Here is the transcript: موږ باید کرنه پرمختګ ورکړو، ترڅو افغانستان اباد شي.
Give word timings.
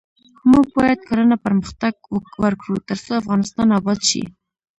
موږ 0.51 0.65
باید 0.77 0.99
کرنه 1.09 1.35
پرمختګ 1.45 1.93
ورکړو، 2.43 2.75
ترڅو 2.87 3.11
افغانستان 3.21 3.67
اباد 3.77 3.99
شي. 4.09 4.23